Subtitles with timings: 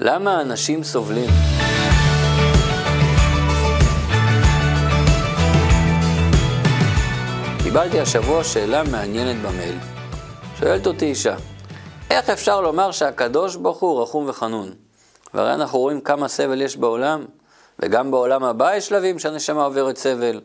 [0.00, 1.30] למה אנשים סובלים?
[7.62, 9.78] קיבלתי השבוע שאלה מעניינת במייל.
[10.60, 11.36] שואלת אותי אישה,
[12.10, 14.72] איך אפשר לומר שהקדוש ברוך הוא רחום וחנון?
[15.34, 17.24] והרי אנחנו רואים כמה סבל יש בעולם,
[17.78, 20.40] וגם בעולם הבא יש שלבים שהנשמה עוברת סבל.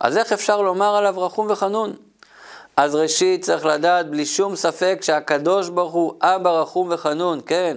[0.00, 1.92] אז איך אפשר לומר עליו רחום וחנון?
[2.76, 7.76] אז ראשית צריך לדעת בלי שום ספק שהקדוש ברוך הוא אבא רחום וחנון, כן.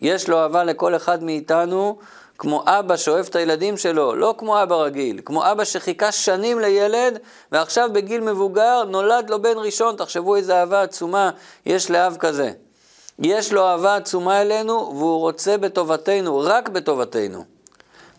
[0.00, 1.98] יש לו אהבה לכל אחד מאיתנו,
[2.38, 7.18] כמו אבא שאוהב את הילדים שלו, לא כמו אבא רגיל, כמו אבא שחיכה שנים לילד,
[7.52, 11.30] ועכשיו בגיל מבוגר נולד לו בן ראשון, תחשבו איזה אהבה עצומה
[11.66, 12.52] יש לאב כזה.
[13.18, 17.44] יש לו אהבה עצומה אלינו, והוא רוצה בטובתנו, רק בטובתנו.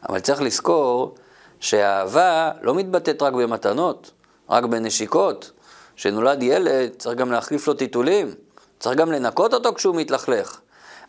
[0.09, 1.15] אבל צריך לזכור
[1.59, 4.11] שהאהבה לא מתבטאת רק במתנות,
[4.49, 5.51] רק בנשיקות.
[5.95, 8.31] כשנולד ילד צריך גם להחליף לו טיטולים,
[8.79, 10.59] צריך גם לנקות אותו כשהוא מתלכלך.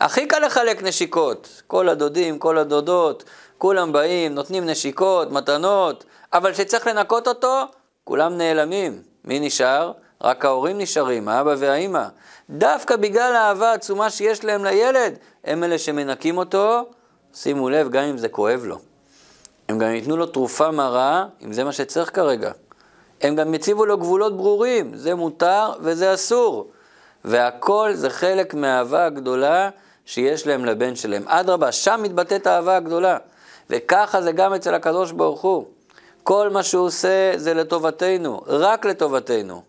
[0.01, 3.25] הכי קל לחלק נשיקות, כל הדודים, כל הדודות,
[3.59, 7.63] כולם באים, נותנים נשיקות, מתנות, אבל כשצריך לנקות אותו,
[8.05, 9.03] כולם נעלמים.
[9.25, 9.93] מי נשאר?
[10.23, 12.05] רק ההורים נשארים, האבא והאימא.
[12.51, 16.87] דווקא בגלל האהבה העצומה שיש להם לילד, הם אלה שמנקים אותו,
[17.35, 18.79] שימו לב, גם אם זה כואב לו.
[19.69, 22.53] הם גם ייתנו לו תרופה מרה, אם זה מה שצריך כרגע.
[23.21, 26.71] הם גם יציבו לו גבולות ברורים, זה מותר וזה אסור.
[27.25, 29.71] והכל זה חלק מהאהבה הגדולה
[30.09, 31.23] שיש להם לבן שלהם.
[31.27, 33.19] אדרבה, שם מתבטאת האהבה הגדולה.
[33.71, 35.65] וככה זה גם אצל הקדוש ברוך הוא.
[36.23, 39.63] כל מה שהוא עושה זה לטובתנו, רק לטובתנו.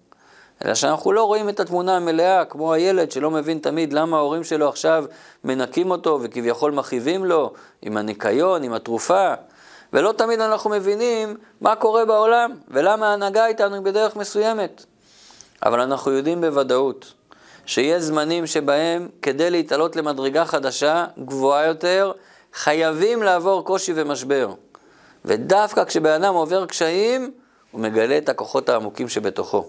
[0.66, 4.70] אלא שאנחנו לא רואים את התמונה המלאה, כמו הילד שלא מבין תמיד למה ההורים שלו
[4.70, 5.06] עכשיו
[5.44, 9.34] מנקים אותו וכביכול מכאיבים לו עם הניקיון, עם התרופה.
[9.94, 14.86] ולא תמיד אנחנו מבינים מה קורה בעולם ולמה ההנהגה איתנו היא בדרך מסוימת.
[15.64, 17.14] אבל אנחנו יודעים בוודאות
[17.70, 22.12] שיש זמנים שבהם כדי להתעלות למדרגה חדשה, גבוהה יותר,
[22.53, 24.50] חייבים לעבור קושי ומשבר.
[25.25, 27.31] ודווקא כשבן אדם עובר קשיים,
[27.72, 29.66] הוא מגלה את הכוחות העמוקים שבתוכו.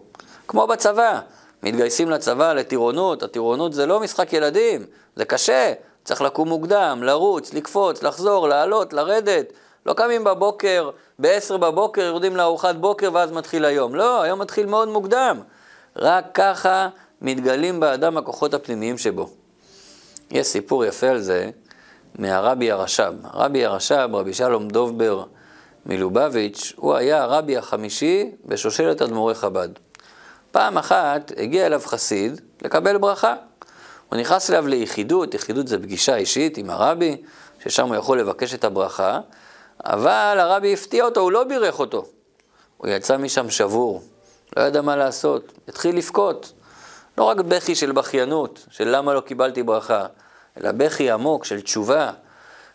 [0.49, 1.21] כמו בצבא,
[1.63, 4.87] מתגייסים לצבא לטירונות, הטירונות זה לא משחק ילדים,
[5.17, 5.73] זה קשה,
[6.05, 9.53] צריך לקום מוקדם, לרוץ, לקפוץ, לחזור, לעלות, לרדת.
[9.87, 13.95] לא קמים בבוקר, ב-10 בבוקר יורדים לארוחת בוקר ואז מתחיל היום.
[13.95, 15.41] לא, היום מתחיל מאוד מוקדם.
[15.97, 16.89] רק ככה
[17.23, 19.29] מתגלים באדם הכוחות הפנימיים שבו.
[20.31, 21.51] יש סיפור יפה על זה
[22.19, 23.13] מהרבי הרש"ב.
[23.23, 25.25] הרבי הרש"ב, רבי שלום דובבר
[25.87, 29.69] מלובביץ', הוא היה הרבי החמישי בשושלת אדמו"רי חב"ד.
[30.51, 33.35] פעם אחת הגיע אליו חסיד לקבל ברכה.
[34.09, 37.17] הוא נכנס אליו ליחידות, יחידות זה פגישה אישית עם הרבי,
[37.65, 39.21] ששם הוא יכול לבקש את הברכה,
[39.85, 42.07] אבל הרבי הפתיע אותו, הוא לא בירך אותו.
[42.77, 44.03] הוא יצא משם שבור,
[44.57, 46.53] לא ידע מה לעשות, התחיל לבכות.
[47.19, 50.07] לא רק בכי של בכיינות, של למה לא קיבלתי ברכה,
[50.61, 52.11] אלא בכי עמוק של תשובה,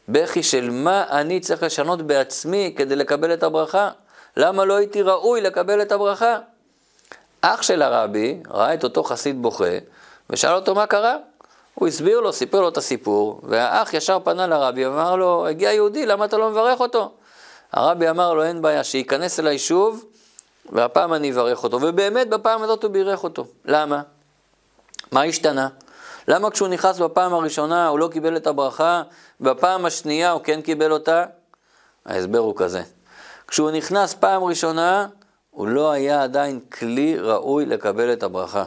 [0.09, 3.89] בכי של מה אני צריך לשנות בעצמי כדי לקבל את הברכה,
[4.37, 6.37] למה לא הייתי ראוי לקבל את הברכה.
[7.41, 9.77] אח של הרבי ראה את אותו חסיד בוכה
[10.29, 11.15] ושאל אותו מה קרה.
[11.73, 16.05] הוא הסביר לו, סיפר לו את הסיפור, והאח ישר פנה לרבי ואמר לו, הגיע יהודי,
[16.05, 17.11] למה אתה לא מברך אותו?
[17.71, 20.05] הרבי אמר לו, אין בעיה, שייכנס אליי שוב,
[20.69, 21.79] והפעם אני אברך אותו.
[21.81, 23.45] ובאמת בפעם הזאת הוא בירך אותו.
[23.65, 24.01] למה?
[25.11, 25.67] מה השתנה?
[26.27, 29.03] למה כשהוא נכנס בפעם הראשונה הוא לא קיבל את הברכה,
[29.41, 31.25] ובפעם השנייה הוא כן קיבל אותה?
[32.05, 32.81] ההסבר הוא כזה.
[33.47, 35.07] כשהוא נכנס פעם ראשונה,
[35.51, 38.63] הוא לא היה עדיין כלי ראוי לקבל את הברכה.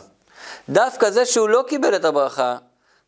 [0.68, 2.56] דווקא זה שהוא לא קיבל את הברכה,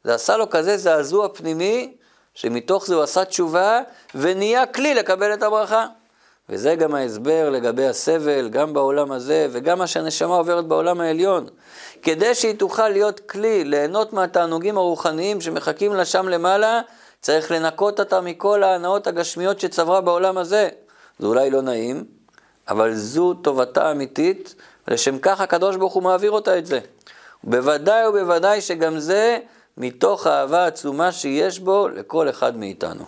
[0.04, 1.94] זה עשה לו כזה זעזוע פנימי,
[2.34, 3.80] שמתוך זה הוא עשה תשובה
[4.14, 5.86] ונהיה כלי לקבל את הברכה.
[6.50, 11.46] וזה גם ההסבר לגבי הסבל, גם בעולם הזה וגם מה שהנשמה עוברת בעולם העליון.
[12.02, 16.80] כדי שהיא תוכל להיות כלי, ליהנות מהתענוגים הרוחניים שמחכים לה שם למעלה,
[17.20, 20.68] צריך לנקות אותה מכל ההנאות הגשמיות שצברה בעולם הזה.
[21.18, 22.04] זה אולי לא נעים,
[22.68, 24.54] אבל זו טובתה האמיתית,
[24.88, 26.78] ולשם כך הקדוש ברוך הוא מעביר אותה את זה.
[27.44, 29.38] בוודאי ובוודאי שגם זה
[29.76, 33.04] מתוך האהבה העצומה שיש בו לכל אחד מאיתנו.